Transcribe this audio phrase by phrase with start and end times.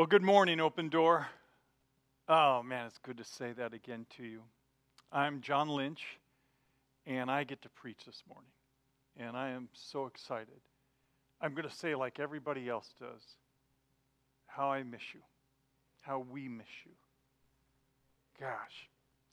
[0.00, 1.26] Well, good morning, Open Door.
[2.26, 4.40] Oh, man, it's good to say that again to you.
[5.12, 6.02] I'm John Lynch,
[7.04, 8.50] and I get to preach this morning,
[9.18, 10.62] and I am so excited.
[11.42, 13.20] I'm going to say, like everybody else does,
[14.46, 15.20] how I miss you,
[16.00, 16.92] how we miss you.
[18.40, 18.88] Gosh,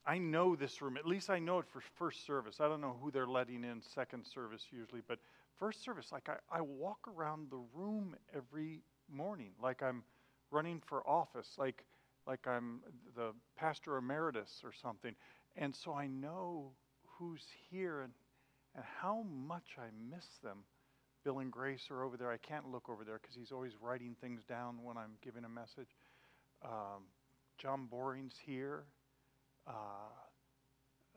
[0.06, 0.98] I know this room.
[0.98, 2.60] At least I know it for first service.
[2.60, 5.18] I don't know who they're letting in second service usually, but
[5.58, 10.02] first service, like I, I walk around the room every morning, like I'm
[10.50, 11.84] running for office, like
[12.26, 12.80] like I'm
[13.16, 15.14] the pastor emeritus or something.
[15.56, 16.72] And so I know
[17.18, 18.12] who's here and,
[18.74, 20.58] and how much I miss them.
[21.24, 22.30] Bill and Grace are over there.
[22.30, 25.48] I can't look over there because he's always writing things down when I'm giving a
[25.48, 25.88] message.
[26.64, 27.04] Um,
[27.58, 28.84] John Boring's here.
[29.66, 29.72] Uh,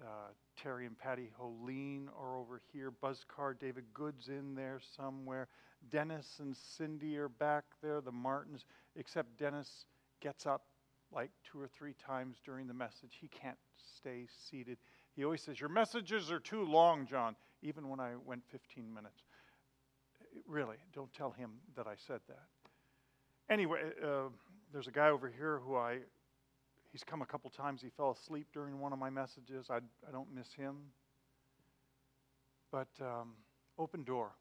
[0.02, 2.92] uh, Terry and Patty Holeen are over here.
[3.04, 5.48] Buzzcar David Good's in there somewhere.
[5.90, 8.02] Dennis and Cindy are back there.
[8.02, 9.86] The Martins, except Dennis
[10.20, 10.66] gets up
[11.12, 13.18] like two or three times during the message.
[13.20, 13.58] He can't
[13.98, 14.78] stay seated.
[15.16, 19.22] He always says, Your messages are too long, John, even when I went 15 minutes.
[20.48, 22.46] Really, don't tell him that I said that.
[23.50, 24.30] Anyway, uh,
[24.72, 26.00] there's a guy over here who I,
[26.92, 27.82] he's come a couple times.
[27.82, 29.68] He fell asleep during one of my messages.
[29.70, 30.76] I, I don't miss him.
[32.72, 33.34] But um,
[33.78, 34.32] open door.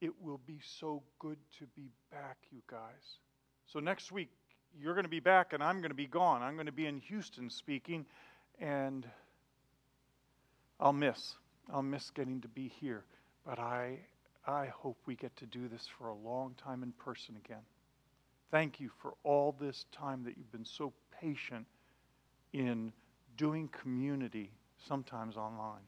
[0.00, 3.18] It will be so good to be back, you guys.
[3.66, 4.28] So next week,
[4.78, 6.42] you're going to be back and I'm going to be gone.
[6.42, 8.04] I'm going to be in Houston speaking,
[8.60, 9.06] and
[10.78, 11.34] I'll miss.
[11.72, 13.04] I'll miss getting to be here.
[13.46, 14.00] But I,
[14.46, 17.62] I hope we get to do this for a long time in person again.
[18.50, 21.66] Thank you for all this time that you've been so patient
[22.56, 22.92] in
[23.36, 24.50] doing community,
[24.88, 25.82] sometimes online.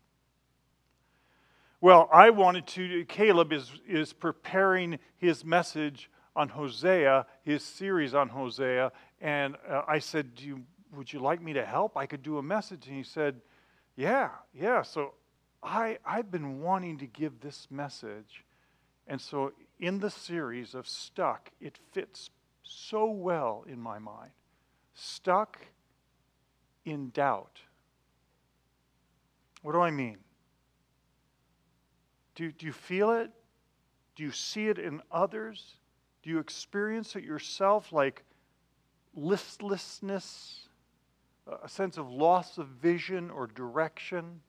[1.81, 8.29] Well, I wanted to, Caleb is, is preparing his message on Hosea, his series on
[8.29, 11.97] Hosea, and uh, I said, Do you, Would you like me to help?
[11.97, 12.87] I could do a message.
[12.87, 13.41] And he said,
[13.97, 14.83] Yeah, yeah.
[14.83, 15.15] So
[15.63, 18.45] I, I've been wanting to give this message.
[19.07, 22.31] And so in the series of Stuck, it fits
[22.63, 24.33] so well in my mind.
[24.95, 25.59] Stuck
[26.91, 27.61] in doubt.
[29.63, 30.19] What do I mean?
[32.35, 33.31] Do, do you feel it?
[34.15, 35.77] Do you see it in others?
[36.23, 38.23] Do you experience it yourself like
[39.15, 40.69] listlessness,
[41.63, 44.41] a sense of loss of vision or direction,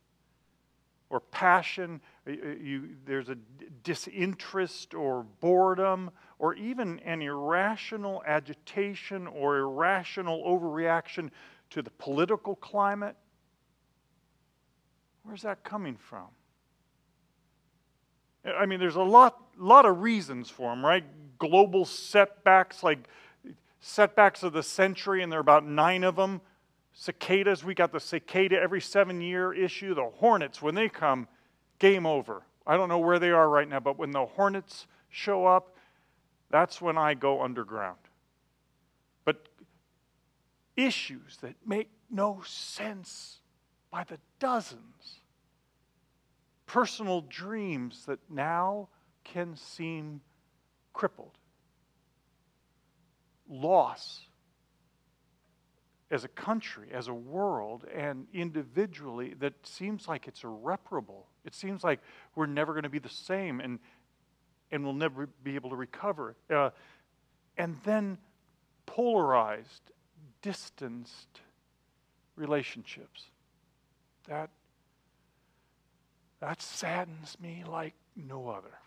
[1.09, 2.01] or passion?
[2.27, 3.37] You, there's a
[3.83, 11.31] disinterest or boredom, or even an irrational agitation or irrational overreaction
[11.71, 13.15] to the political climate.
[15.23, 16.27] Where's that coming from?
[18.45, 21.03] I mean, there's a lot, lot of reasons for them, right?
[21.37, 23.07] Global setbacks, like
[23.81, 26.41] setbacks of the century, and there are about nine of them.
[26.93, 29.93] Cicadas, we got the cicada every seven year issue.
[29.93, 31.27] The hornets, when they come,
[31.79, 32.43] game over.
[32.65, 35.75] I don't know where they are right now, but when the hornets show up,
[36.49, 37.97] that's when I go underground.
[40.79, 43.39] Issues that make no sense
[43.91, 45.19] by the dozens
[46.69, 48.87] personal dreams that now
[49.23, 50.21] can seem
[50.93, 51.31] crippled.
[53.49, 54.21] Loss
[56.11, 61.25] as a country, as a world, and individually that seems like it's irreparable.
[61.43, 62.01] It seems like
[62.35, 63.79] we're never going to be the same and,
[64.71, 66.35] and we'll never be able to recover.
[66.51, 66.69] Uh,
[67.57, 68.19] and then
[68.85, 69.91] polarized,
[70.41, 71.41] distanced
[72.35, 73.25] relationships.
[74.27, 74.49] That
[76.39, 78.79] that saddens me like no other.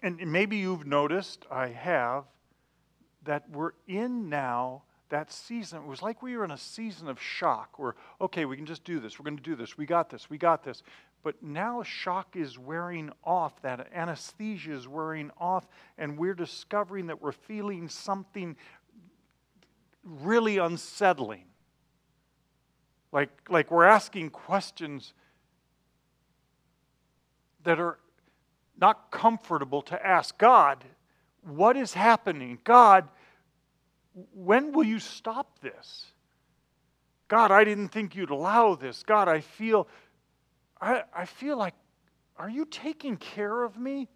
[0.00, 2.24] And maybe you've noticed, I have,
[3.24, 5.82] that we're in now that season.
[5.82, 8.84] It was like we were in a season of shock where, okay, we can just
[8.84, 9.18] do this.
[9.18, 9.76] We're going to do this.
[9.76, 10.30] We got this.
[10.30, 10.84] We got this.
[11.24, 15.66] But now shock is wearing off, that anesthesia is wearing off,
[15.96, 18.56] and we're discovering that we're feeling something
[20.08, 21.44] really unsettling.
[23.12, 25.12] Like, like we're asking questions
[27.64, 27.98] that are
[28.80, 30.84] not comfortable to ask God,
[31.42, 32.58] what is happening?
[32.64, 33.08] God,
[34.34, 36.06] when will you stop this?
[37.28, 39.02] God, I didn't think you'd allow this.
[39.02, 39.86] God, I feel
[40.80, 41.74] I, I feel like
[42.36, 44.08] are you taking care of me?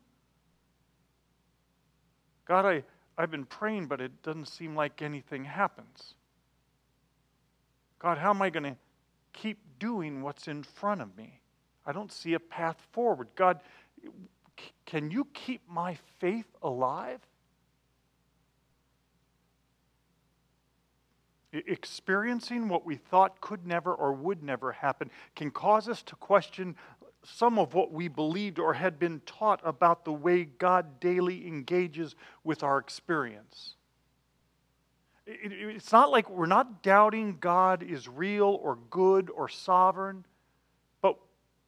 [2.47, 2.85] God, I,
[3.23, 6.15] I've been praying, but it doesn't seem like anything happens.
[8.01, 8.77] God, how am I going to
[9.33, 11.39] keep doing what's in front of me?
[11.87, 13.29] I don't see a path forward.
[13.37, 13.61] God,
[14.87, 17.21] can you keep my faith alive?
[21.53, 26.75] Experiencing what we thought could never or would never happen can cause us to question
[27.25, 32.15] some of what we believed or had been taught about the way God daily engages
[32.43, 33.77] with our experience.
[35.27, 40.25] It's not like we're not doubting God is real or good or sovereign,
[41.01, 41.17] but,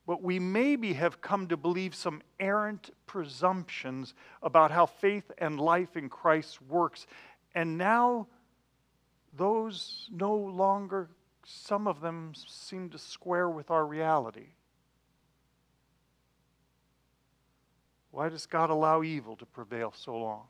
[0.09, 5.97] but we maybe have come to believe some errant presumptions about how faith and life
[5.97, 7.07] in Christ works.
[7.55, 8.27] And now
[9.37, 11.11] those no longer,
[11.45, 14.49] some of them seem to square with our reality.
[18.15, 20.45] Why does God allow evil to prevail so long?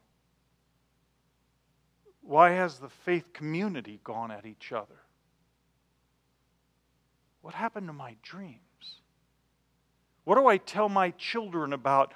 [2.21, 5.01] Why has the faith community gone at each other?
[7.41, 8.59] What happened to my dreams?
[10.25, 12.13] What do I tell my children about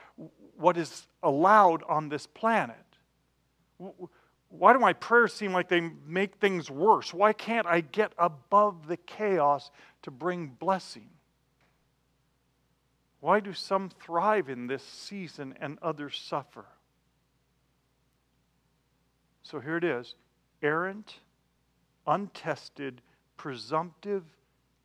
[0.59, 2.77] what is allowed on this planet?
[4.51, 7.15] Why do my prayers seem like they make things worse?
[7.15, 9.71] Why can't I get above the chaos
[10.03, 11.09] to bring blessing?
[13.21, 16.67] Why do some thrive in this season and others suffer?
[19.43, 20.15] So here it is
[20.63, 21.15] errant,
[22.07, 23.01] untested,
[23.37, 24.25] presumptive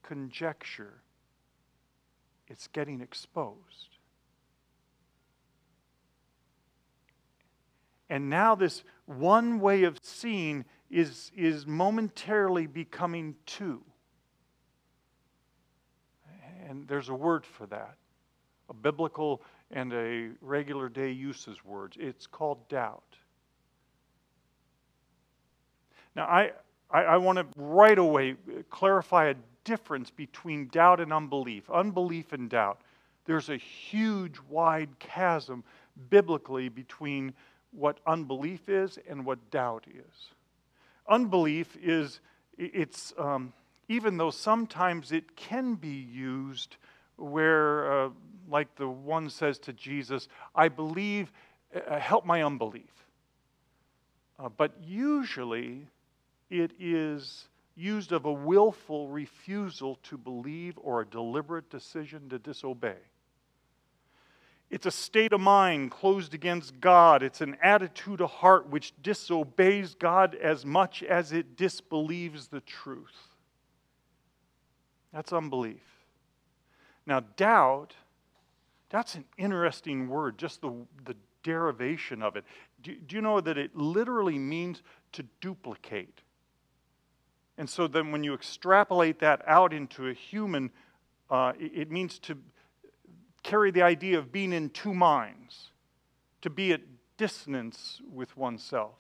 [0.02, 1.02] conjecture.
[2.48, 3.98] It's getting exposed.
[8.10, 13.82] And now, this one way of seeing is, is momentarily becoming two.
[16.68, 17.98] And there's a word for that
[18.70, 21.98] a biblical and a regular day uses words.
[22.00, 23.04] It's called doubt.
[26.16, 26.52] Now, I,
[26.92, 28.36] I, I want to right away
[28.70, 31.70] clarify a difference between doubt and unbelief.
[31.70, 32.82] Unbelief and doubt.
[33.26, 35.64] There's a huge, wide chasm
[36.10, 37.34] biblically between
[37.72, 40.30] what unbelief is and what doubt is.
[41.08, 42.20] Unbelief is,
[42.58, 43.54] it's, um,
[43.88, 46.76] even though sometimes it can be used
[47.16, 48.10] where, uh,
[48.50, 51.32] like the one says to Jesus, I believe,
[51.76, 52.92] uh, help my unbelief.
[54.40, 55.88] Uh, but usually
[56.50, 62.98] it is used of a willful refusal to believe or a deliberate decision to disobey.
[64.70, 67.22] It's a state of mind closed against God.
[67.22, 73.28] It's an attitude of heart which disobeys God as much as it disbelieves the truth.
[75.14, 75.84] That's unbelief.
[77.06, 77.94] Now, doubt,
[78.94, 80.72] that's an interesting word, just the,
[81.06, 82.46] the derivation of it.
[82.84, 86.22] Do, do you know that it literally means to duplicate?
[87.58, 90.70] And so then when you extrapolate that out into a human,
[91.32, 92.38] uh, it, it means to
[93.42, 95.72] carry the idea of being in two minds,
[96.44, 96.82] to be at
[97.18, 99.00] dissonance with oneself.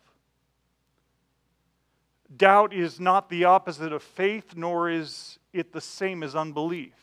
[2.35, 6.95] Doubt is not the opposite of faith, nor is it the same as unbelief.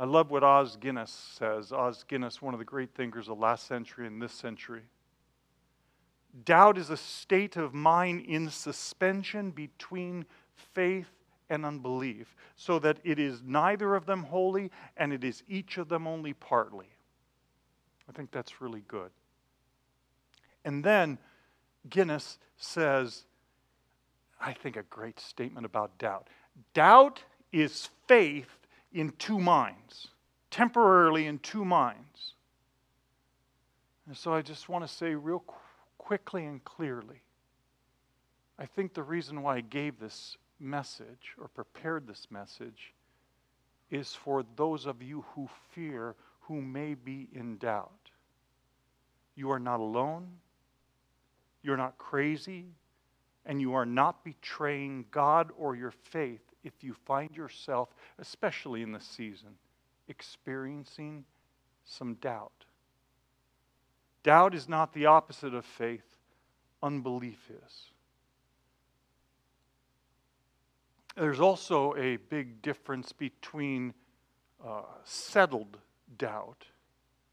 [0.00, 1.72] I love what Os Guinness says.
[1.72, 4.80] Os Guinness, one of the great thinkers of last century and this century.
[6.46, 10.24] Doubt is a state of mind in suspension between
[10.54, 11.10] faith
[11.50, 15.90] and unbelief, so that it is neither of them wholly and it is each of
[15.90, 16.88] them only partly.
[18.08, 19.10] I think that's really good.
[20.64, 21.18] And then
[21.90, 23.26] Guinness says,
[24.40, 26.28] I think a great statement about doubt.
[26.72, 28.59] Doubt is faith
[28.92, 30.08] in two minds,
[30.50, 32.34] temporarily in two minds.
[34.06, 35.44] And so I just want to say, real
[35.98, 37.22] quickly and clearly,
[38.58, 42.92] I think the reason why I gave this message or prepared this message
[43.90, 48.10] is for those of you who fear, who may be in doubt.
[49.34, 50.28] You are not alone,
[51.62, 52.66] you're not crazy,
[53.46, 58.92] and you are not betraying God or your faith if you find yourself, especially in
[58.92, 59.50] this season,
[60.08, 61.24] experiencing
[61.84, 62.64] some doubt.
[64.22, 66.18] Doubt is not the opposite of faith,
[66.82, 67.86] unbelief is.
[71.16, 73.94] There's also a big difference between
[74.64, 75.78] uh, settled
[76.18, 76.64] doubt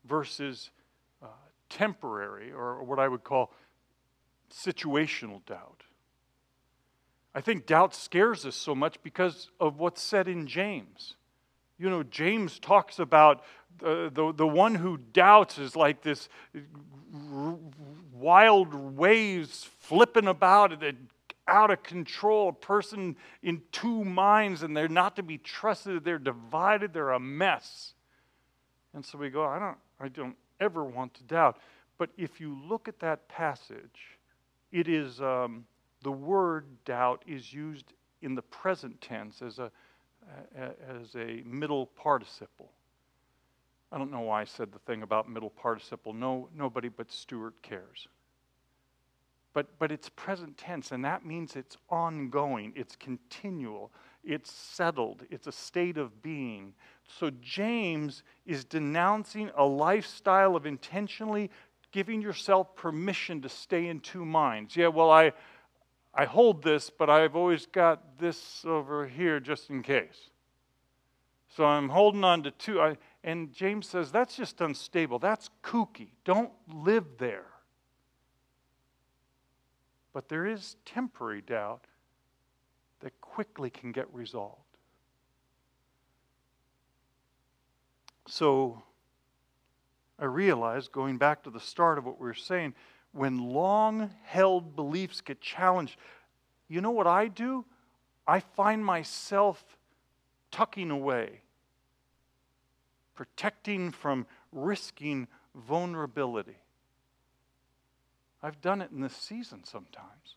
[0.05, 0.71] versus
[1.21, 1.27] uh,
[1.69, 3.51] temporary, or what I would call
[4.51, 5.83] situational doubt.
[7.37, 11.17] I think doubt scares us so much because of what's said in James.
[11.77, 13.43] You know, James talks about
[13.77, 16.29] the, the, one who doubts is like this
[18.11, 20.83] wild waves flipping about
[21.47, 26.03] out of control, a person in two minds, and they're not to be trusted.
[26.03, 26.91] They're divided.
[26.91, 27.93] They're a mess.
[28.95, 31.59] And so we go, I don't, I don't ever want to doubt.
[31.99, 34.17] But if you look at that passage,
[34.71, 35.65] it is um,
[36.01, 39.71] the word doubt is used in the present tense as a,
[40.55, 42.71] as a middle participle.
[43.91, 46.13] I don't know why I said the thing about middle participle.
[46.13, 48.07] No, nobody but Stuart cares.
[49.53, 53.91] But, but it's present tense, and that means it's ongoing, it's continual,
[54.23, 56.73] it's settled, it's a state of being.
[57.07, 61.49] So James is denouncing a lifestyle of intentionally
[61.91, 64.75] giving yourself permission to stay in two minds.
[64.75, 65.31] Yeah, well, I,
[66.17, 70.31] I hold this, but I've always got this over here just in case.
[71.55, 72.81] So I'm holding on to two.
[72.81, 75.19] I, and James says that's just unstable.
[75.19, 76.09] That's kooky.
[76.25, 77.45] Don't live there.
[80.11, 81.85] But there is temporary doubt
[83.01, 84.61] that quickly can get resolved.
[88.27, 88.81] So
[90.17, 92.73] I realize, going back to the start of what we were saying,
[93.17, 95.97] when long held beliefs get challenged,
[96.67, 97.65] you know what I do?
[98.27, 99.63] I find myself
[100.51, 101.41] tucking away,
[103.15, 106.57] protecting from risking vulnerability.
[108.43, 110.35] I've done it in this season sometimes.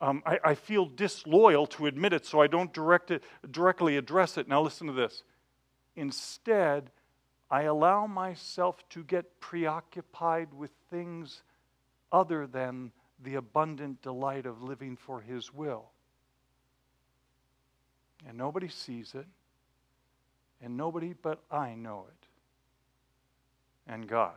[0.00, 4.36] Um, I, I, feel disloyal to admit it, so I don't direct it, directly address
[4.36, 4.48] it.
[4.48, 5.22] Now, listen to this.
[5.94, 6.90] Instead,
[7.54, 11.44] I allow myself to get preoccupied with things
[12.10, 12.90] other than
[13.22, 15.84] the abundant delight of living for His will.
[18.26, 19.26] And nobody sees it,
[20.60, 22.26] and nobody but I know it,
[23.86, 24.34] and God.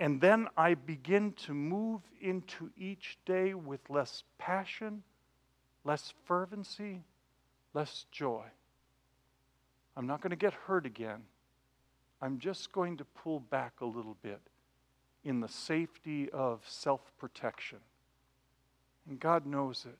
[0.00, 5.04] And then I begin to move into each day with less passion,
[5.84, 7.04] less fervency,
[7.72, 8.46] less joy.
[9.96, 11.22] I'm not going to get hurt again.
[12.22, 14.40] I'm just going to pull back a little bit
[15.24, 17.78] in the safety of self protection.
[19.08, 19.98] And God knows it.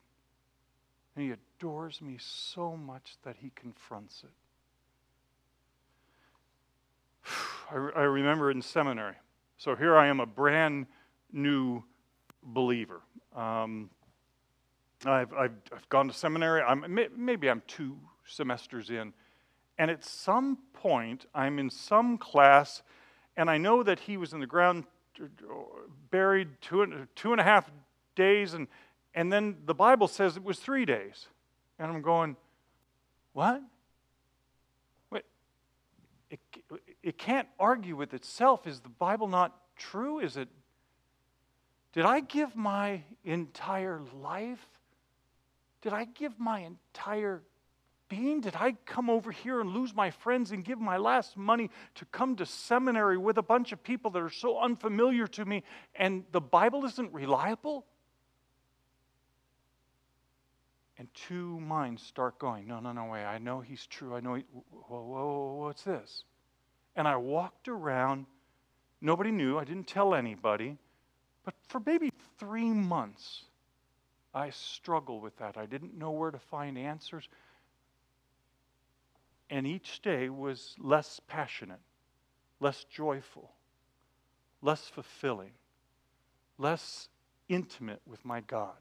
[1.17, 4.31] And He adores me so much that He confronts it.
[7.71, 9.17] I, I remember in seminary,
[9.57, 10.87] so here I am, a brand
[11.33, 11.83] new
[12.45, 13.01] believer.
[13.35, 13.91] Um,
[15.05, 16.63] I've, I've, I've, gone to seminary.
[16.63, 16.85] I'm,
[17.17, 19.13] maybe I'm two semesters in.
[19.79, 22.83] And at some point, I'm in some class,
[23.37, 24.85] and I know that he was in the ground
[26.11, 27.71] buried two and, two and a half
[28.15, 28.69] days, and,
[29.15, 31.27] and then the Bible says it was three days.
[31.79, 32.37] And I'm going,
[33.33, 33.63] what?
[35.11, 35.25] Wait,
[36.31, 36.41] it,
[37.03, 38.67] it can't argue with itself.
[38.67, 40.19] Is the Bible not true?
[40.19, 40.49] Is it?
[41.93, 44.67] Did I give my entire life?
[45.83, 47.43] Did I give my entire
[48.13, 48.43] being?
[48.43, 52.05] Did I come over here and lose my friends and give my last money to
[52.07, 55.63] come to seminary with a bunch of people that are so unfamiliar to me
[55.95, 57.87] and the Bible isn't reliable?
[60.99, 64.15] And two minds start going, no, no, no, wait, I know he's true.
[64.15, 66.25] I know, he, whoa, whoa, whoa, what's this?
[66.95, 68.27] And I walked around.
[69.01, 69.59] Nobody knew.
[69.59, 70.77] I didn't tell anybody.
[71.47, 73.47] But for maybe three months,
[74.35, 75.57] I struggled with that.
[75.57, 77.27] I didn't know where to find answers.
[79.53, 81.83] And each day was less passionate,
[82.59, 83.53] less joyful,
[84.63, 85.51] less fulfilling,
[86.57, 87.11] less
[87.51, 88.79] intimate with my God.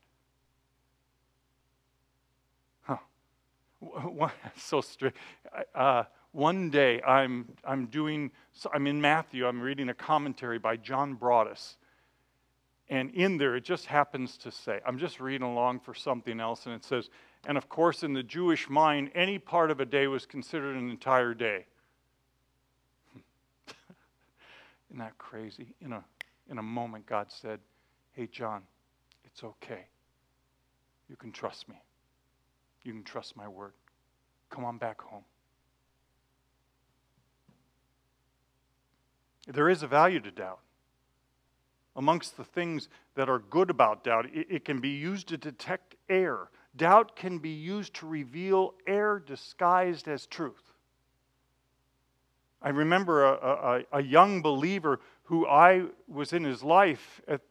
[2.84, 2.98] Huh.
[4.56, 5.18] So strict.
[5.76, 10.78] Uh, one day I'm, I'm doing, so I'm in Matthew, I'm reading a commentary by
[10.78, 11.76] John Broadus.
[12.88, 16.66] And in there, it just happens to say, I'm just reading along for something else,
[16.66, 17.10] and it says,
[17.46, 20.90] and of course, in the Jewish mind, any part of a day was considered an
[20.90, 21.66] entire day.
[24.90, 25.74] Isn't that crazy?
[25.82, 26.04] In a,
[26.50, 27.60] in a moment, God said,
[28.12, 28.64] Hey, John,
[29.26, 29.86] it's okay.
[31.10, 31.76] You can trust me.
[32.84, 33.74] You can trust my word.
[34.50, 35.24] Come on back home.
[39.48, 40.60] There is a value to doubt.
[41.96, 45.96] Amongst the things that are good about doubt, it, it can be used to detect
[46.10, 46.50] error.
[46.76, 50.74] Doubt can be used to reveal error disguised as truth.
[52.62, 57.42] I remember a, a, a young believer who I was in his life at,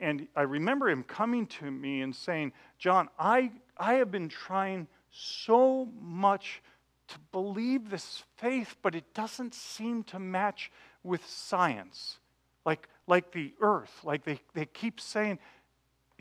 [0.00, 4.86] and I remember him coming to me and saying, John, I, I have been trying
[5.10, 6.62] so much
[7.08, 10.70] to believe this faith, but it doesn't seem to match
[11.02, 12.18] with science.
[12.64, 15.38] Like, like the earth, like they, they keep saying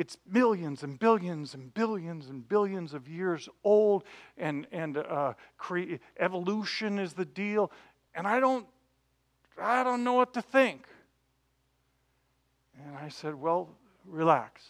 [0.02, 4.04] it's millions and billions and billions and billions of years old,
[4.36, 7.72] and, and uh, cre- evolution is the deal.
[8.16, 8.66] And I don't,
[9.62, 10.88] I don't know what to think.
[12.84, 13.70] And I said, Well,
[14.08, 14.64] relax.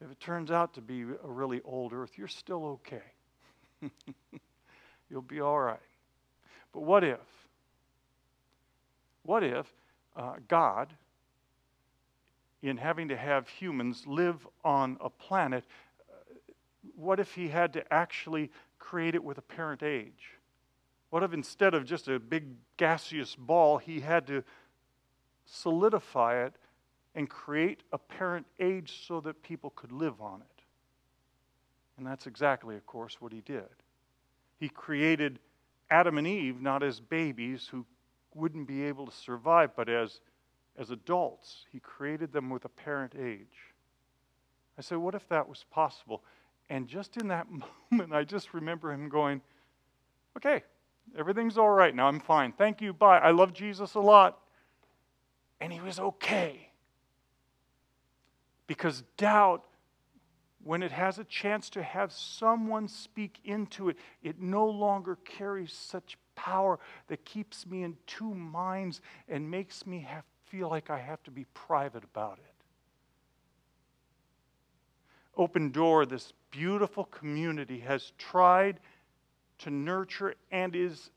[0.00, 3.90] If it turns out to be a really old earth, you're still okay.
[5.10, 5.80] You'll be all right.
[6.72, 7.18] But what if?
[9.24, 9.66] What if
[10.14, 10.94] uh, God,
[12.70, 15.64] in having to have humans live on a planet,
[16.96, 20.38] what if He had to actually create it with apparent age?
[21.10, 24.42] What if instead of just a big gaseous ball, He had to
[25.46, 26.54] solidify it
[27.14, 30.62] and create apparent age so that people could live on it?
[31.98, 33.68] And that's exactly, of course, what He did.
[34.58, 35.38] He created
[35.90, 37.84] Adam and Eve not as babies who
[38.34, 40.20] wouldn't be able to survive, but as,
[40.78, 41.66] as adults.
[41.72, 43.74] He created them with apparent age.
[44.78, 46.22] I said, what if that was possible?
[46.68, 47.46] And just in that
[47.90, 49.40] moment, I just remember him going,
[50.36, 50.62] okay,
[51.16, 52.08] everything's all right now.
[52.08, 52.52] I'm fine.
[52.52, 52.92] Thank you.
[52.92, 53.18] Bye.
[53.18, 54.38] I love Jesus a lot.
[55.60, 56.70] And he was okay.
[58.66, 59.64] Because doubt
[60.64, 65.72] when it has a chance to have someone speak into it, it no longer carries
[65.72, 66.78] such power
[67.08, 71.30] that keeps me in two minds and makes me have, feel like I have to
[71.30, 72.54] be private about it.
[75.36, 78.78] Open Door, this beautiful community, has tried
[79.58, 81.10] to nurture and is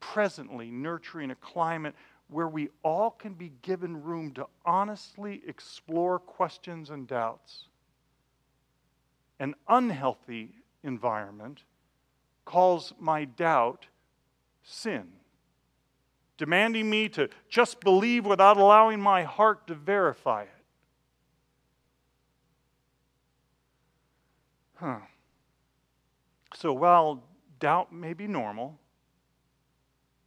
[0.00, 1.94] presently nurturing a climate
[2.28, 7.66] where we all can be given room to honestly explore questions and doubts
[9.40, 10.50] an unhealthy
[10.82, 11.64] environment
[12.44, 13.86] calls my doubt
[14.62, 15.08] sin,
[16.36, 20.48] demanding me to just believe without allowing my heart to verify it.
[24.74, 24.98] Huh.
[26.54, 27.22] So while
[27.60, 28.78] doubt may be normal,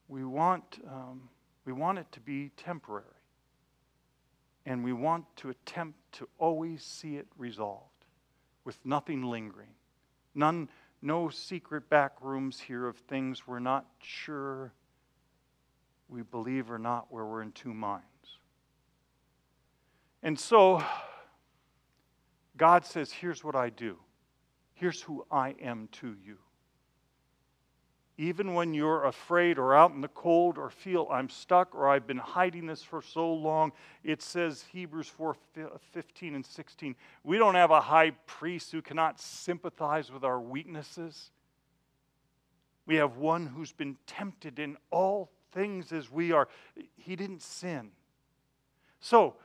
[0.08, 1.30] we want, um,
[1.66, 3.06] we want it to be temporary.
[4.66, 8.06] And we want to attempt to always see it resolved
[8.66, 9.70] with nothing lingering.
[10.36, 10.70] None,
[11.02, 14.74] no secret back rooms here of things we're not sure
[16.10, 18.06] we believe or not, where we're in two minds.
[20.24, 20.84] And so,
[22.56, 23.98] God says, Here's what I do.
[24.74, 26.38] Here's who I am to you
[28.18, 32.08] even when you're afraid or out in the cold or feel I'm stuck or I've
[32.08, 33.72] been hiding this for so long,
[34.04, 35.36] it says Hebrews 4
[35.92, 36.96] 15 and 16.
[37.24, 41.30] We don't have a high priest who cannot sympathize with our weaknesses.
[42.88, 46.48] We have one who's been tempted in all things as we are.
[46.96, 47.90] He didn't sin.
[49.00, 49.36] So,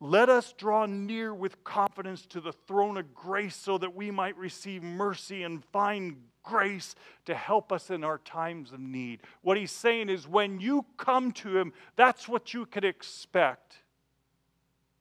[0.00, 4.36] let us draw near with confidence to the throne of grace so that we might
[4.36, 6.94] receive mercy and find grace
[7.26, 9.20] to help us in our times of need.
[9.42, 13.74] What he's saying is when you come to him, that's what you could expect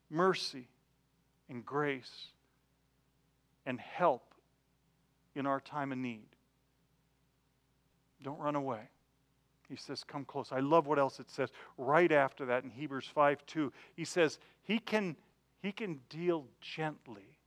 [0.10, 0.68] mercy
[1.48, 2.32] and grace
[3.66, 4.34] and help
[5.36, 6.28] in our time of need.
[8.24, 8.90] Don't run away.
[9.70, 10.52] He says, Come close.
[10.52, 13.72] I love what else it says right after that in Hebrews 5 2.
[13.96, 15.16] He says, He can,
[15.62, 17.38] he can deal gently,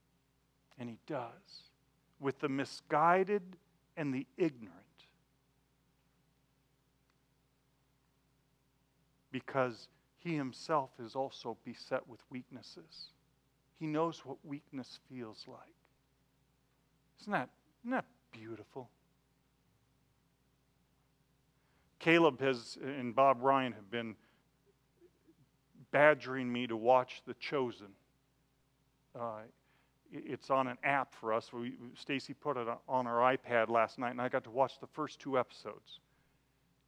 [0.78, 1.70] and He does,
[2.18, 3.42] with the misguided
[3.96, 4.76] and the ignorant.
[9.32, 9.88] Because
[10.20, 13.08] he himself is also beset with weaknesses.
[13.78, 15.74] He knows what weakness feels like.
[17.22, 17.48] Isn't that,
[17.82, 18.90] isn't that beautiful?
[22.00, 24.16] Caleb has and Bob Ryan have been
[25.92, 27.88] badgering me to watch The Chosen.
[29.18, 29.42] Uh,
[30.12, 31.50] it's on an app for us.
[31.94, 35.20] Stacy put it on our iPad last night, and I got to watch the first
[35.20, 36.00] two episodes.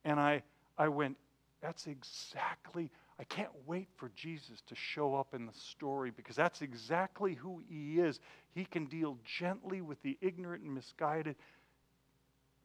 [0.04, 0.42] And I,
[0.76, 1.16] I went,
[1.60, 6.62] that's exactly, I can't wait for Jesus to show up in the story because that's
[6.62, 8.18] exactly who he is.
[8.54, 11.36] He can deal gently with the ignorant and misguided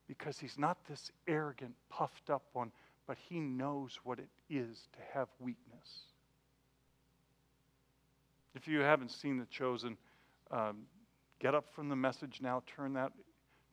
[0.08, 2.72] because he's not this arrogant, puffed up one,
[3.06, 6.04] but he knows what it is to have weakness.
[8.56, 9.98] If you haven't seen The Chosen,
[10.52, 10.84] um,
[11.40, 13.12] get up from the message now, turn that,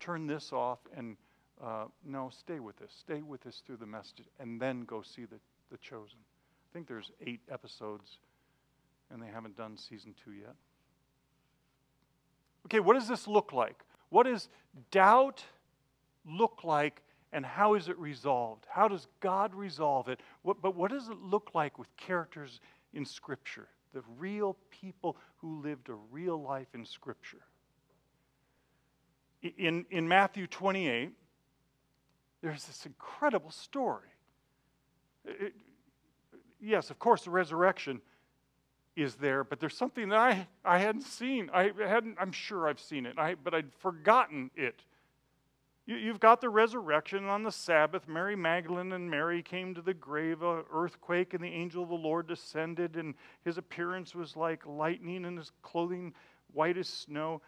[0.01, 1.17] turn this off, and
[1.63, 2.93] uh, no, stay with this.
[2.99, 5.39] Stay with this through the message, and then go see the,
[5.71, 6.19] the Chosen.
[6.19, 8.19] I think there's eight episodes,
[9.11, 10.55] and they haven't done season two yet.
[12.67, 13.83] Okay, what does this look like?
[14.11, 14.49] What is
[14.91, 15.45] doubt
[16.27, 18.67] look like, and how is it resolved?
[18.69, 20.21] How does God resolve it?
[20.43, 22.61] What, but what does it look like with characters
[22.93, 23.69] in Scripture?
[23.95, 27.41] the real people who lived a real life in Scripture.
[29.57, 31.13] In, in Matthew 28,
[32.43, 34.09] there's this incredible story.
[35.25, 35.55] It,
[36.61, 38.03] yes, of course, the resurrection,
[38.97, 41.51] is there, but there's something that I, I hadn't seen.
[41.53, 44.83] I hadn't, I'm sure I've seen it, I, but I'd forgotten it.
[45.87, 48.09] You, you've got the resurrection on the Sabbath.
[48.09, 51.95] Mary Magdalene and Mary came to the grave, a earthquake, and the angel of the
[51.95, 56.15] Lord descended, and his appearance was like lightning, and his clothing
[56.53, 57.43] white as snow.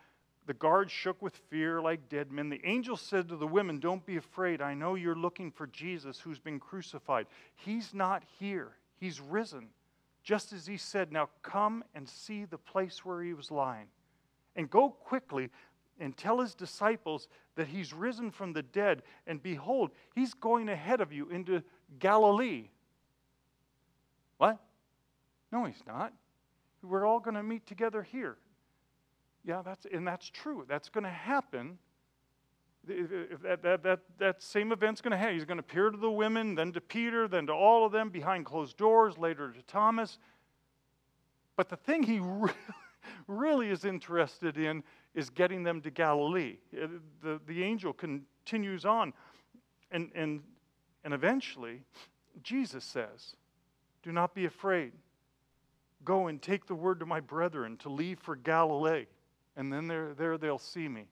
[0.46, 2.50] The guards shook with fear like dead men.
[2.50, 4.60] The angel said to the women, Don't be afraid.
[4.60, 7.26] I know you're looking for Jesus who's been crucified.
[7.56, 9.68] He's not here, he's risen.
[10.22, 13.86] Just as he said, Now come and see the place where he was lying.
[14.54, 15.50] And go quickly
[15.98, 19.02] and tell his disciples that he's risen from the dead.
[19.26, 21.62] And behold, he's going ahead of you into
[21.98, 22.68] Galilee.
[24.38, 24.58] What?
[25.52, 26.12] No, he's not.
[26.82, 28.36] We're all going to meet together here.
[29.44, 30.64] Yeah, that's, and that's true.
[30.68, 31.78] That's going to happen.
[32.86, 35.34] That, that, that, that same event's going to happen.
[35.34, 38.10] He's going to appear to the women, then to Peter, then to all of them
[38.10, 40.18] behind closed doors, later to Thomas.
[41.56, 42.52] But the thing he really,
[43.26, 44.84] really is interested in
[45.16, 46.58] is getting them to Galilee.
[46.72, 46.86] Uh,
[47.22, 49.12] the, the angel continues on,
[49.90, 50.42] and, and,
[51.02, 51.82] and eventually,
[52.42, 53.34] Jesus says,
[54.02, 54.92] Do not be afraid.
[56.04, 59.06] Go and take the word to my brethren to leave for Galilee,
[59.56, 61.06] and then there, there they'll see me.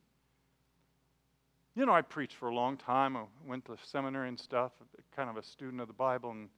[1.75, 3.17] You know, I preached for a long time.
[3.17, 4.73] I went to seminary and stuff,
[5.17, 6.49] kind of a student of the Bible, and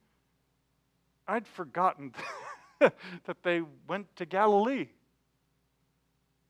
[1.27, 2.13] I'd forgotten
[2.79, 4.89] that they went to Galilee.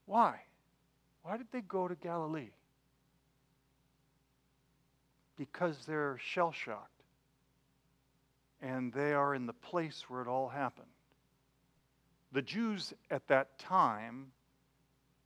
[0.05, 0.39] Why?
[1.27, 2.51] Why did they go to Galilee?
[5.35, 7.03] Because they're shell shocked.
[8.61, 10.87] And they are in the place where it all happened.
[12.31, 14.27] The Jews at that time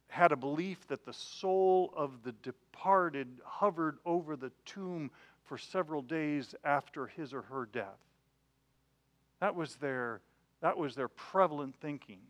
[0.07, 5.11] had a belief that the soul of the departed hovered over the tomb
[5.45, 7.99] for several days after his or her death.
[9.39, 10.21] That was their,
[10.61, 12.21] that was their prevalent thinking.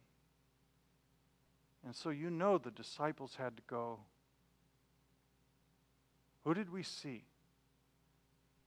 [1.86, 4.00] And so you know the disciples had to go.
[6.44, 7.24] Who did we see?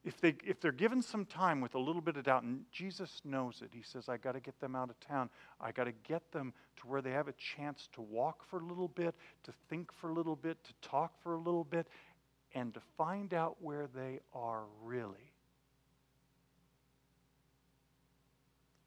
[0.04, 3.22] If, they, if they're given some time with a little bit of doubt, and Jesus
[3.24, 5.30] knows it, he says, I got to get them out of town.
[5.60, 8.64] I got to get them to where they have a chance to walk for a
[8.64, 11.86] little bit, to think for a little bit, to talk for a little bit,
[12.54, 15.32] and to find out where they are really.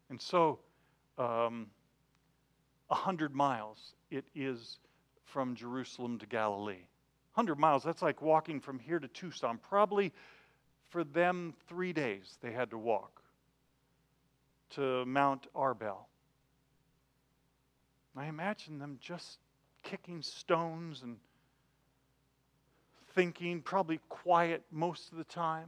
[0.09, 0.59] And so,
[1.17, 1.67] um,
[2.87, 4.79] 100 miles it is
[5.25, 6.87] from Jerusalem to Galilee.
[7.33, 9.59] 100 miles, that's like walking from here to Tucson.
[9.69, 10.11] Probably
[10.89, 13.21] for them, three days they had to walk
[14.71, 15.97] to Mount Arbel.
[18.15, 19.37] I imagine them just
[19.83, 21.17] kicking stones and
[23.13, 25.67] thinking, probably quiet most of the time.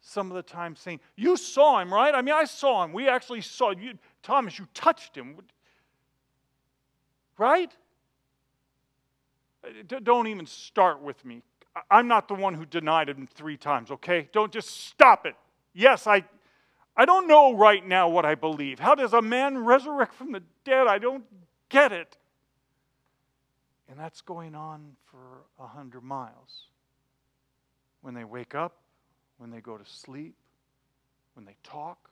[0.00, 2.14] Some of the time saying, You saw him, right?
[2.14, 2.92] I mean, I saw him.
[2.92, 3.94] We actually saw you.
[4.22, 5.36] Thomas, you touched him.
[7.38, 7.72] Right?
[9.86, 11.42] Don't even start with me.
[11.90, 14.28] I'm not the one who denied him three times, okay?
[14.32, 15.36] Don't just stop it.
[15.72, 16.24] Yes, I,
[16.96, 18.80] I don't know right now what I believe.
[18.80, 20.88] How does a man resurrect from the dead?
[20.88, 21.24] I don't
[21.68, 22.16] get it.
[23.88, 26.66] And that's going on for a hundred miles.
[28.00, 28.76] When they wake up,
[29.38, 30.34] when they go to sleep,
[31.34, 32.10] when they talk,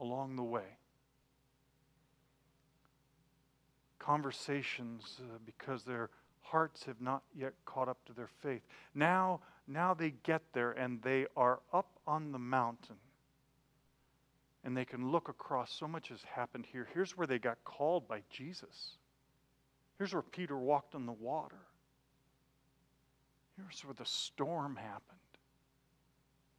[0.00, 0.64] along the way.
[4.10, 8.62] Conversations uh, because their hearts have not yet caught up to their faith.
[8.92, 12.96] Now, now they get there and they are up on the mountain.
[14.64, 15.72] And they can look across.
[15.72, 16.88] So much has happened here.
[16.92, 18.96] Here's where they got called by Jesus.
[19.96, 21.62] Here's where Peter walked on the water.
[23.56, 25.18] Here's where the storm happened.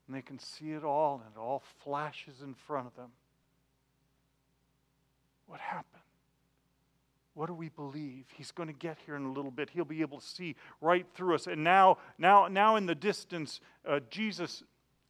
[0.08, 3.12] And they can see it all, and it all flashes in front of them.
[5.48, 6.01] What happened?
[7.34, 8.26] What do we believe?
[8.36, 9.70] He's going to get here in a little bit.
[9.70, 11.48] He'll be able to see right through us.
[11.48, 14.64] And now, now, now in the distance, uh, Jesus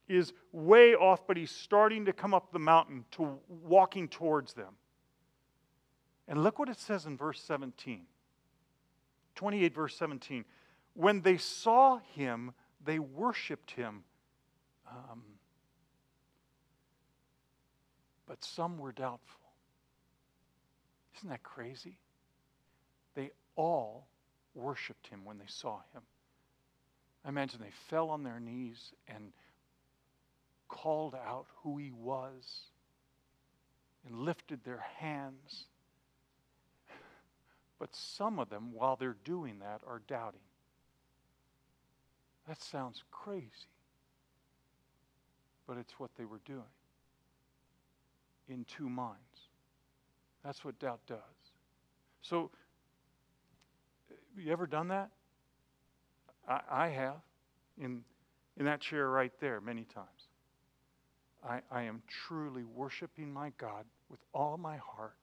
[0.08, 4.76] is way off, but he's starting to come up the mountain to walking towards them.
[6.28, 8.06] And look what it says in verse 17.
[9.36, 10.46] 28 verse 17.
[10.94, 12.54] When they saw him,
[12.84, 14.04] they worshiped him.
[14.90, 15.24] Um,
[18.28, 19.40] but some were doubtful.
[21.18, 21.98] Isn't that crazy?
[23.16, 24.08] They all
[24.54, 26.02] worshiped him when they saw him.
[27.24, 29.32] I imagine they fell on their knees and
[30.68, 32.62] called out who he was
[34.08, 35.66] and lifted their hands.
[37.78, 40.40] But some of them, while they're doing that, are doubting.
[42.48, 43.50] That sounds crazy.
[45.68, 46.62] But it's what they were doing
[48.50, 49.20] in two minds.
[50.44, 51.18] That's what doubt does.
[52.22, 52.50] So,
[54.38, 55.10] you ever done that?
[56.48, 57.22] I, I have
[57.80, 58.04] in,
[58.58, 60.08] in that chair right there many times.
[61.44, 65.18] I, I am truly worshiping my God with all my heart,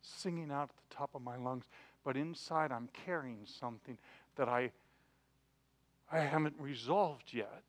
[0.00, 1.64] singing out at the top of my lungs,
[2.04, 3.98] but inside I'm carrying something
[4.36, 4.70] that I,
[6.10, 7.62] I haven't resolved yet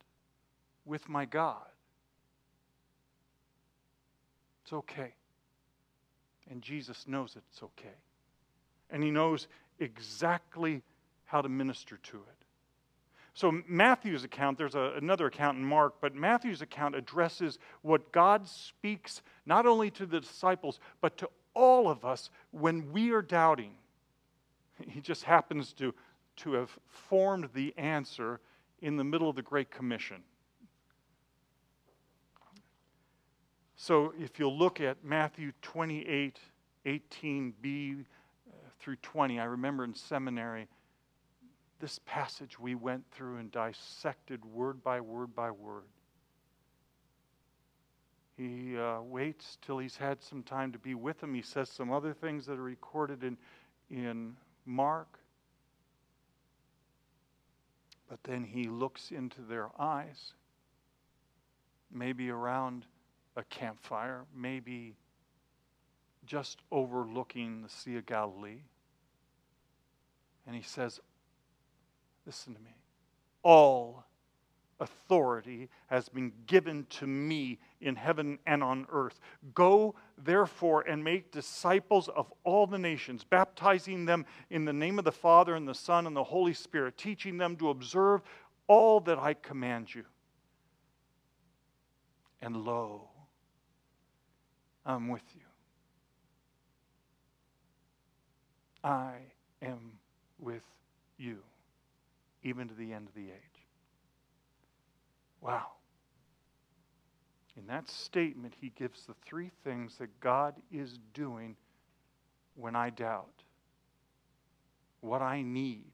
[0.85, 1.65] with my God.
[4.63, 5.13] It's okay.
[6.49, 7.95] And Jesus knows it's okay.
[8.89, 9.47] And He knows
[9.79, 10.81] exactly
[11.25, 12.45] how to minister to it.
[13.33, 18.47] So, Matthew's account, there's a, another account in Mark, but Matthew's account addresses what God
[18.47, 23.73] speaks not only to the disciples, but to all of us when we are doubting.
[24.87, 25.93] He just happens to,
[26.37, 28.39] to have formed the answer
[28.81, 30.23] in the middle of the Great Commission.
[33.75, 36.39] So, if you'll look at Matthew 28
[36.87, 38.03] 18b uh,
[38.87, 40.69] through 20, I remember in seminary
[41.81, 45.83] this passage we went through and dissected word by word by word.
[48.37, 51.33] He uh, waits till he's had some time to be with them.
[51.33, 53.35] He says some other things that are recorded in,
[53.91, 55.19] in Mark.
[58.09, 60.31] But then he looks into their eyes,
[61.91, 62.85] maybe around
[63.35, 64.95] a campfire, maybe
[66.25, 68.61] just overlooking the Sea of Galilee.
[70.47, 70.99] And he says,
[72.25, 72.75] Listen to me.
[73.43, 74.03] All
[74.79, 79.19] authority has been given to me in heaven and on earth.
[79.53, 85.05] Go, therefore, and make disciples of all the nations, baptizing them in the name of
[85.05, 88.21] the Father and the Son and the Holy Spirit, teaching them to observe
[88.67, 90.03] all that I command you.
[92.41, 93.09] And lo,
[94.85, 95.41] I'm with you.
[98.83, 99.15] I
[99.61, 99.96] am
[100.39, 100.63] with
[101.17, 101.37] you
[102.43, 103.65] even to the end of the age.
[105.41, 105.71] Wow.
[107.57, 111.55] In that statement, he gives the three things that God is doing
[112.55, 113.43] when I doubt.
[115.01, 115.91] What I need.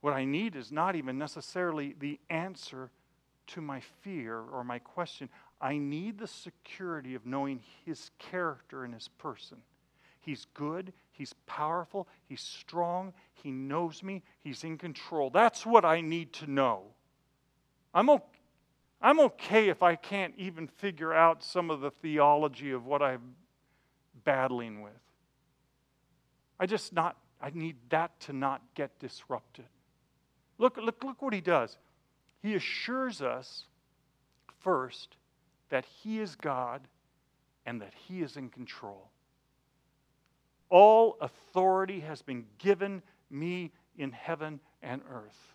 [0.00, 2.90] What I need is not even necessarily the answer
[3.48, 5.28] to my fear or my question.
[5.60, 9.58] I need the security of knowing his character and his person.
[10.22, 15.28] He's good, He's powerful, He's strong, He knows me, He's in control.
[15.30, 16.84] That's what I need to know.
[17.92, 18.24] I'm okay.
[19.04, 23.34] I'm okay if I can't even figure out some of the theology of what I'm
[24.24, 24.92] battling with.
[26.60, 29.64] I just not I need that to not get disrupted.
[30.58, 31.76] Look, look, look what he does.
[32.40, 33.64] He assures us
[34.60, 35.16] first
[35.70, 36.82] that he is God
[37.66, 39.10] and that he is in control.
[40.72, 45.54] All authority has been given me in heaven and earth.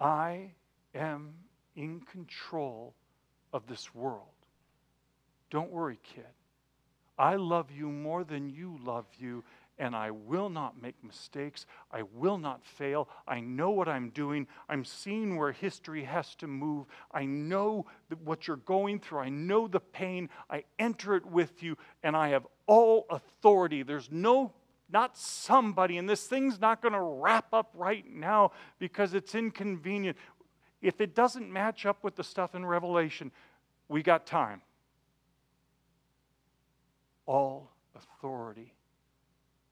[0.00, 0.52] I
[0.94, 1.34] am
[1.76, 2.94] in control
[3.52, 4.22] of this world.
[5.50, 6.24] Don't worry, kid.
[7.18, 9.44] I love you more than you love you,
[9.78, 11.66] and I will not make mistakes.
[11.92, 13.08] I will not fail.
[13.26, 14.46] I know what I'm doing.
[14.68, 16.86] I'm seeing where history has to move.
[17.12, 17.86] I know
[18.24, 19.20] what you're going through.
[19.20, 20.28] I know the pain.
[20.50, 23.82] I enter it with you, and I have all authority.
[23.82, 24.52] There's no,
[24.90, 30.16] not somebody, and this thing's not going to wrap up right now because it's inconvenient.
[30.82, 33.30] If it doesn't match up with the stuff in Revelation,
[33.88, 34.60] we got time.
[37.26, 38.72] All authority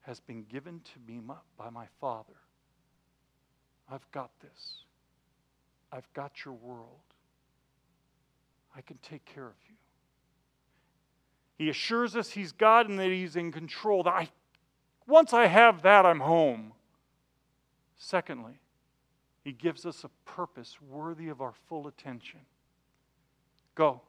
[0.07, 1.19] has been given to me
[1.57, 2.33] by my Father.
[3.91, 4.77] I've got this.
[5.91, 7.01] I've got your world.
[8.75, 9.75] I can take care of you.
[11.57, 14.03] He assures us He's God and that He's in control.
[14.03, 14.29] That I,
[15.07, 16.71] once I have that, I'm home.
[17.97, 18.59] Secondly,
[19.43, 22.39] He gives us a purpose worthy of our full attention.
[23.75, 24.01] Go.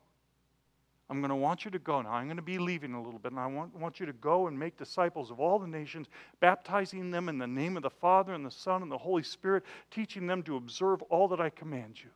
[1.10, 2.10] I'm going to want you to go now.
[2.10, 4.46] I'm going to be leaving a little bit, and I want, want you to go
[4.46, 6.06] and make disciples of all the nations,
[6.40, 9.64] baptizing them in the name of the Father and the Son and the Holy Spirit,
[9.90, 12.10] teaching them to observe all that I command you.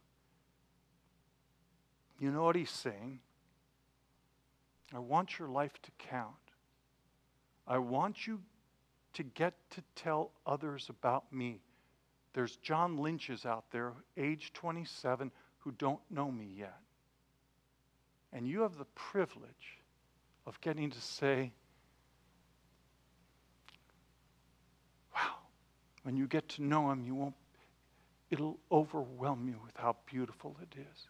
[2.21, 3.21] You know what he's saying?
[4.95, 6.35] I want your life to count.
[7.67, 8.41] I want you
[9.15, 11.61] to get to tell others about me.
[12.35, 16.79] There's John Lynch's out there, age 27, who don't know me yet.
[18.33, 19.79] And you have the privilege
[20.47, 21.53] of getting to say,
[25.15, 25.35] wow,
[26.03, 27.35] when you get to know him, you won't,
[28.31, 31.07] it'll overwhelm you with how beautiful it is.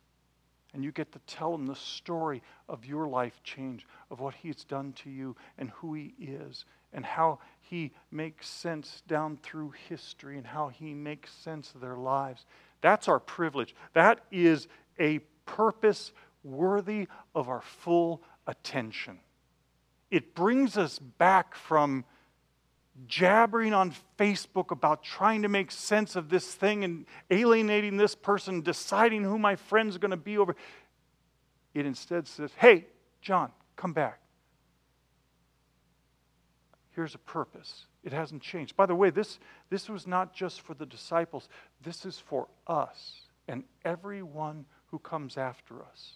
[0.75, 4.65] And you get to tell him the story of your life change, of what he's
[4.65, 10.39] done to you and who he is, and how he makes sense down through history
[10.39, 12.47] and how he makes sense of their lives.
[12.81, 13.75] That's our privilege.
[13.93, 14.67] That is
[14.99, 16.13] a purpose
[16.45, 19.19] worthy of our full attention.
[20.11, 22.05] It brings us back from
[23.07, 28.61] jabbering on Facebook about trying to make sense of this thing and alienating this person,
[28.61, 30.55] deciding who my friend's going to be over.
[31.73, 32.87] It instead says, Hey,
[33.23, 34.21] John, come back.
[36.91, 37.87] Here's a purpose.
[38.05, 38.77] It hasn't changed.
[38.77, 39.39] By the way, this,
[39.71, 41.49] this was not just for the disciples,
[41.83, 46.15] this is for us and everyone who comes after us.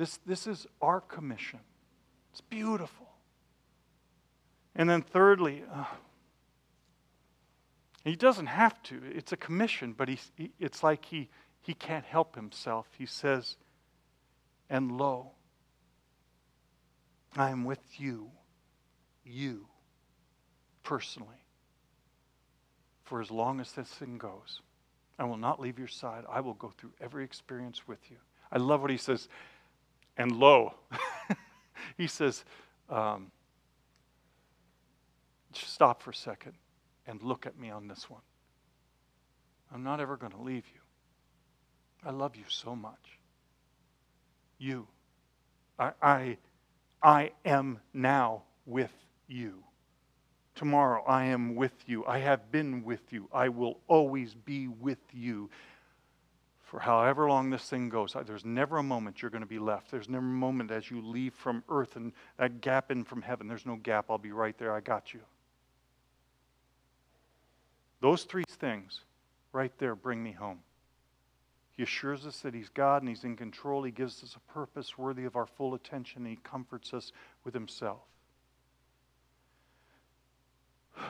[0.00, 1.58] This, this is our commission.
[2.32, 3.06] It's beautiful.
[4.74, 5.84] And then, thirdly, uh,
[8.02, 8.98] he doesn't have to.
[9.04, 10.18] It's a commission, but he,
[10.58, 11.28] it's like he,
[11.60, 12.86] he can't help himself.
[12.96, 13.56] He says,
[14.70, 15.32] And lo,
[17.36, 18.30] I am with you,
[19.22, 19.66] you,
[20.82, 21.44] personally,
[23.04, 24.62] for as long as this thing goes.
[25.18, 26.24] I will not leave your side.
[26.26, 28.16] I will go through every experience with you.
[28.50, 29.28] I love what he says.
[30.16, 30.74] And lo,
[31.96, 32.44] he says,
[32.88, 33.30] um,
[35.52, 36.52] stop for a second
[37.06, 38.22] and look at me on this one.
[39.72, 40.80] I'm not ever going to leave you.
[42.04, 43.18] I love you so much.
[44.58, 44.86] You.
[45.78, 46.38] I, I,
[47.02, 48.92] I am now with
[49.26, 49.62] you.
[50.54, 52.04] Tomorrow I am with you.
[52.06, 53.28] I have been with you.
[53.32, 55.48] I will always be with you
[56.70, 58.14] for however long this thing goes.
[58.26, 59.90] There's never a moment you're going to be left.
[59.90, 63.48] There's never a moment as you leave from earth and that gap in from heaven.
[63.48, 64.04] There's no gap.
[64.08, 64.72] I'll be right there.
[64.72, 65.18] I got you.
[68.00, 69.00] Those three things
[69.52, 70.60] right there bring me home.
[71.72, 73.82] He assures us that He's God and He's in control.
[73.82, 76.22] He gives us a purpose worthy of our full attention.
[76.22, 77.10] And he comforts us
[77.44, 77.98] with Himself.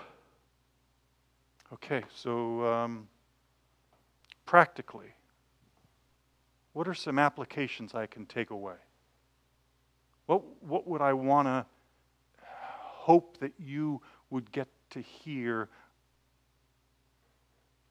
[1.72, 3.06] Okay, so um,
[4.44, 5.14] practically,
[6.72, 8.76] what are some applications I can take away?
[10.26, 11.66] What, what would I want to
[12.40, 15.68] hope that you would get to hear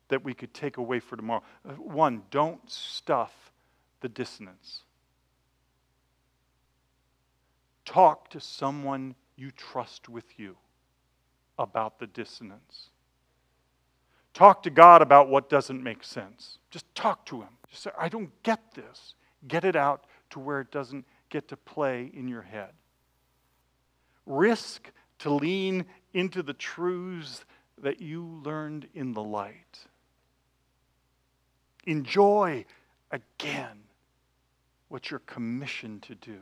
[0.08, 1.44] that we could take away for tomorrow?
[1.78, 3.52] One, don't stuff
[4.02, 4.84] the dissonance.
[7.84, 10.58] Talk to someone you trust with you
[11.58, 12.90] about the dissonance.
[14.34, 16.60] Talk to God about what doesn't make sense.
[16.70, 17.50] Just talk to Him.
[17.70, 19.16] Just say, I don't get this.
[19.48, 22.72] Get it out to where it doesn't get to play in your head.
[24.26, 27.46] Risk to lean into the truths
[27.82, 29.80] that you learned in the light.
[31.86, 32.66] Enjoy
[33.12, 33.80] again
[34.90, 36.40] what you're commissioned to do.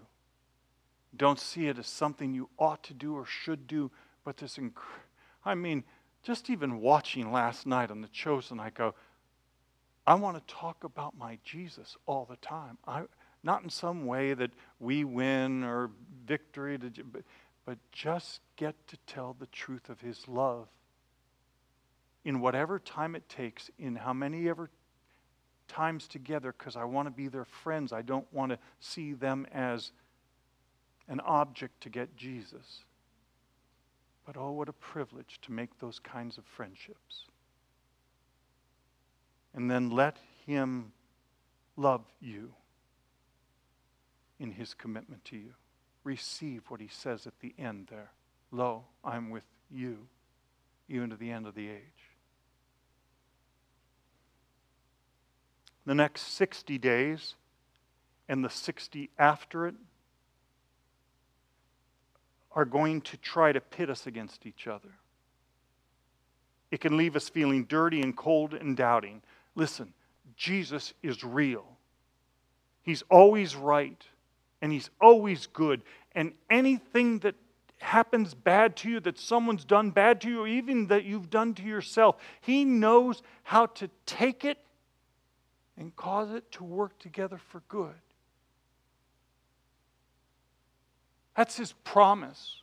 [1.15, 3.91] Don't see it as something you ought to do or should do,
[4.23, 4.59] but this,
[5.45, 5.83] I mean,
[6.27, 8.93] just even watching last night on The Chosen, I go,
[10.05, 12.77] I want to talk about my Jesus all the time.
[12.85, 13.03] I,
[13.43, 15.89] not in some way that we win or
[16.25, 17.21] victory, to, but,
[17.65, 20.67] but just get to tell the truth of his love
[22.25, 24.69] in whatever time it takes, in how many ever
[25.69, 27.93] times together, because I want to be their friends.
[27.93, 29.93] I don't want to see them as
[31.07, 32.83] an object to get Jesus.
[34.27, 37.23] But oh, what a privilege to make those kinds of friendships
[39.55, 40.91] and then let Him
[41.77, 42.53] love you
[44.37, 45.53] in His commitment to you.
[46.03, 48.11] Receive what He says at the end there
[48.51, 50.07] Lo, I'm with you,
[50.89, 52.11] even to the end of the age.
[55.85, 57.35] The next 60 days
[58.27, 59.75] and the 60 after it
[62.57, 64.89] are going to try to pit us against each other.
[66.71, 69.21] It can leave us feeling dirty and cold and doubting.
[69.53, 69.93] Listen,
[70.35, 71.65] Jesus is real.
[72.81, 74.03] He's always right,
[74.59, 75.83] and He's always good.
[76.13, 77.35] And anything that
[77.77, 81.53] happens bad to you, that someone's done bad to you, or even that you've done
[81.53, 84.57] to yourself, He knows how to take it
[85.77, 87.93] and cause it to work together for good.
[91.37, 92.61] That's His promise.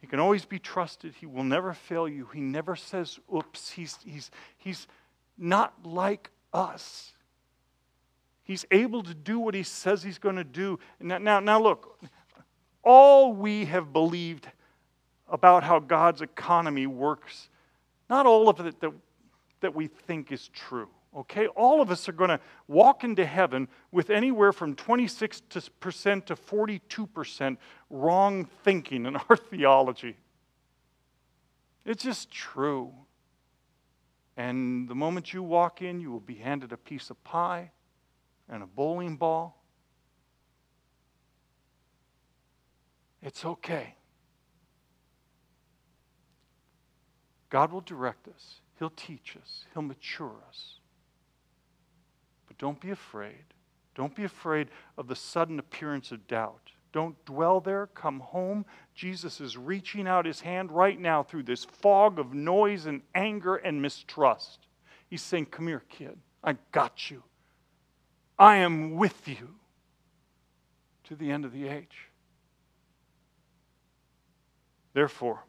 [0.00, 1.14] He can always be trusted.
[1.20, 2.28] He will never fail you.
[2.34, 3.70] He never says, oops.
[3.70, 4.88] He's, he's, he's
[5.38, 7.12] not like us.
[8.42, 10.80] He's able to do what he says he's going to do.
[10.98, 12.02] Now, now, now, look,
[12.82, 14.48] all we have believed
[15.28, 17.48] about how God's economy works,
[18.10, 18.92] not all of it that,
[19.60, 20.88] that we think is true.
[21.16, 21.46] Okay?
[21.48, 27.56] All of us are going to walk into heaven with anywhere from 26% to 42%
[27.90, 30.16] wrong thinking in our theology.
[31.84, 32.92] It's just true.
[34.36, 37.72] And the moment you walk in, you will be handed a piece of pie
[38.48, 39.62] and a bowling ball.
[43.22, 43.96] It's okay.
[47.50, 50.80] God will direct us, He'll teach us, He'll mature us.
[52.62, 53.42] Don't be afraid.
[53.96, 56.70] Don't be afraid of the sudden appearance of doubt.
[56.92, 57.88] Don't dwell there.
[57.88, 58.64] Come home.
[58.94, 63.56] Jesus is reaching out his hand right now through this fog of noise and anger
[63.56, 64.68] and mistrust.
[65.10, 66.16] He's saying, Come here, kid.
[66.44, 67.24] I got you.
[68.38, 69.56] I am with you
[71.02, 72.10] to the end of the age.
[74.94, 75.42] Therefore,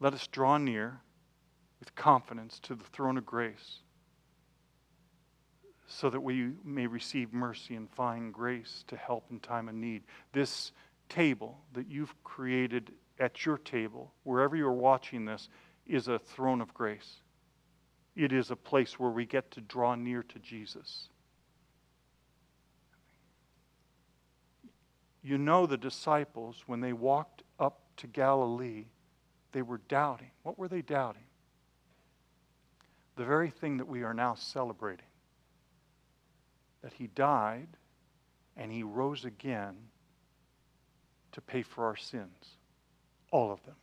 [0.00, 1.02] let us draw near
[1.80, 3.80] with confidence to the throne of grace
[5.86, 10.02] so that we may receive mercy and find grace to help in time of need.
[10.32, 10.72] This
[11.08, 15.48] table that you've created at your table, wherever you're watching this,
[15.86, 17.20] is a throne of grace.
[18.16, 21.08] It is a place where we get to draw near to Jesus.
[25.22, 28.84] You know, the disciples, when they walked up to Galilee,
[29.52, 30.30] they were doubting.
[30.42, 31.24] What were they doubting?
[33.16, 35.06] The very thing that we are now celebrating
[36.84, 37.66] that he died
[38.58, 39.74] and he rose again
[41.32, 42.58] to pay for our sins.
[43.32, 43.74] All of them.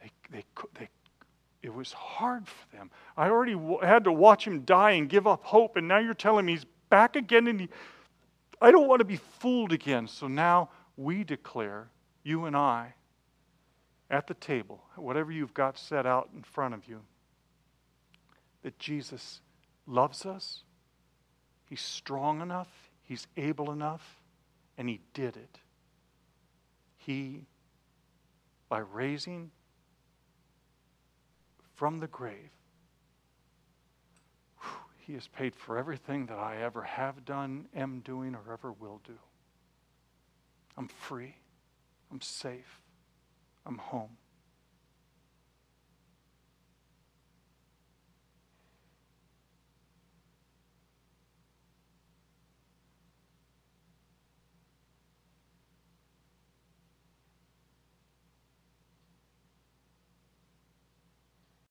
[0.00, 0.44] They, they,
[0.78, 0.88] they,
[1.62, 2.92] it was hard for them.
[3.16, 6.14] I already w- had to watch him die and give up hope, and now you're
[6.14, 7.68] telling me he's back again, and he,
[8.60, 10.06] I don't want to be fooled again.
[10.06, 11.88] So now we declare,
[12.22, 12.94] you and I,
[14.10, 17.00] at the table, whatever you've got set out in front of you,
[18.62, 19.40] that Jesus
[19.88, 20.62] loves us
[21.68, 22.68] He's strong enough,
[23.02, 24.16] he's able enough,
[24.78, 25.58] and he did it.
[26.96, 27.46] He,
[28.68, 29.50] by raising
[31.74, 32.50] from the grave,
[34.98, 39.00] he has paid for everything that I ever have done, am doing, or ever will
[39.04, 39.18] do.
[40.76, 41.36] I'm free.
[42.10, 42.80] I'm safe.
[43.64, 44.16] I'm home.